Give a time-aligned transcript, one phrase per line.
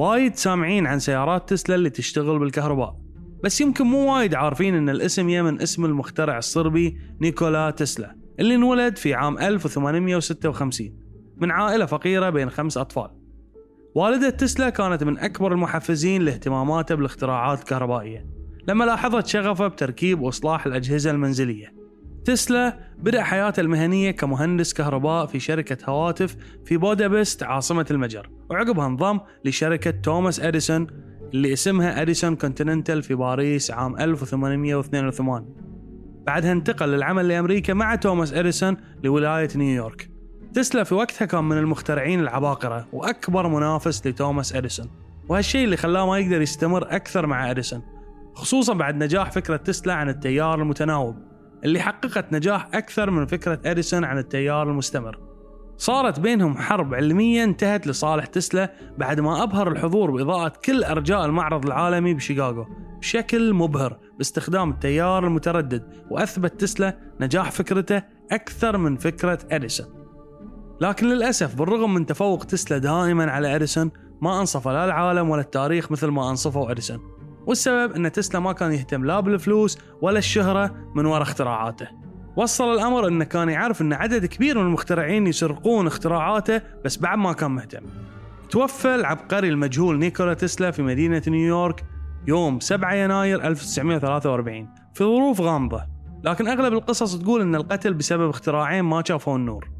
[0.00, 2.96] وايد سامعين عن سيارات تسلا اللي تشتغل بالكهرباء.
[3.44, 8.96] بس يمكن مو وايد عارفين إن الاسم يمن اسم المخترع الصربي نيكولا تسلا اللي انولد
[8.96, 10.92] في عام 1856
[11.36, 13.10] من عائلة فقيرة بين خمس أطفال.
[13.94, 18.26] والدة تسلا كانت من أكبر المحفزين لاهتماماته بالاختراعات الكهربائية
[18.68, 21.79] لما لاحظت شغفه بتركيب وإصلاح الأجهزة المنزلية.
[22.24, 29.20] تسلا بدأ حياته المهنية كمهندس كهرباء في شركة هواتف في بودابست عاصمة المجر وعقبها انضم
[29.44, 30.86] لشركة توماس أديسون
[31.34, 35.54] اللي اسمها أديسون كونتيننتال في باريس عام 1882
[36.26, 40.10] بعدها انتقل للعمل لأمريكا مع توماس أديسون لولاية نيويورك.
[40.54, 44.90] تسلا في وقتها كان من المخترعين العباقرة وأكبر منافس لتوماس أديسون
[45.28, 47.82] وهالشيء اللي خلاه ما يقدر يستمر أكثر مع أديسون
[48.34, 51.16] خصوصا بعد نجاح فكرة تسلا عن التيار المتناوب.
[51.64, 55.18] اللي حققت نجاح أكثر من فكرة أديسون عن التيار المستمر.
[55.76, 61.66] صارت بينهم حرب علمية انتهت لصالح تسلا بعد ما أبهر الحضور بإضاءة كل أرجاء المعرض
[61.66, 62.66] العالمي بشيكاغو
[62.98, 68.02] بشكل مبهر باستخدام التيار المتردد وأثبت تسلا نجاح فكرته
[68.32, 69.86] أكثر من فكرة أديسون.
[70.80, 73.90] لكن للأسف بالرغم من تفوق تسلا دائما على أديسون
[74.22, 77.09] ما أنصف لا العالم ولا التاريخ مثل ما أنصفوا أديسون.
[77.46, 81.88] والسبب أن تسلا ما كان يهتم لا بالفلوس ولا الشهرة من وراء اختراعاته.
[82.36, 87.32] وصل الأمر أنه كان يعرف أن عدد كبير من المخترعين يسرقون اختراعاته بس بعد ما
[87.32, 87.82] كان مهتم.
[88.50, 91.84] توفى العبقري المجهول نيكولا تسلا في مدينة نيويورك
[92.26, 95.82] يوم 7 يناير 1943 في ظروف غامضة.
[96.24, 99.70] لكن أغلب القصص تقول أن القتل بسبب اختراعين ما شافوا النور.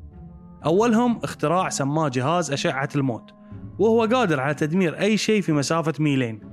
[0.66, 3.30] أولهم اختراع سماه جهاز أشعة الموت
[3.78, 6.49] وهو قادر على تدمير أي شيء في مسافة ميلين.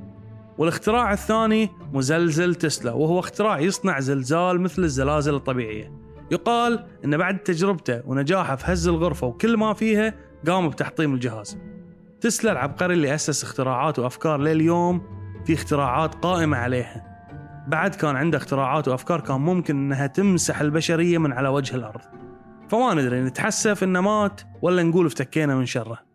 [0.57, 5.91] والاختراع الثاني مزلزل تسلا وهو اختراع يصنع زلزال مثل الزلازل الطبيعية.
[6.31, 10.13] يقال أن بعد تجربته ونجاحه في هز الغرفة وكل ما فيها
[10.47, 11.57] قام بتحطيم الجهاز.
[12.21, 15.01] تسلا العبقري اللي أسس اختراعات وأفكار لليوم
[15.45, 17.07] في اختراعات قائمة عليها.
[17.67, 22.01] بعد كان عنده اختراعات وأفكار كان ممكن أنها تمسح البشرية من على وجه الأرض.
[22.69, 26.06] فما ندري نتحسف إنه مات ولا نقول افتكينا من شره.